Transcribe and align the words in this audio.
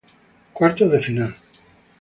Cuartos 0.53 0.89
de 0.91 0.99
final 0.99 1.35